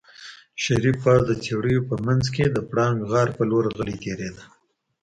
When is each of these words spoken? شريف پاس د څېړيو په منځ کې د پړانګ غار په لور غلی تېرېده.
شريف 0.63 0.95
پاس 1.03 1.21
د 1.25 1.31
څېړيو 1.43 1.87
په 1.89 1.95
منځ 2.05 2.25
کې 2.35 2.45
د 2.49 2.57
پړانګ 2.69 2.97
غار 3.11 3.29
په 3.37 3.43
لور 3.49 3.65
غلی 3.77 3.95
تېرېده. 4.03 4.43